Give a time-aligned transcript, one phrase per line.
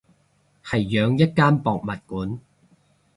[0.63, 2.39] 係養一間博物館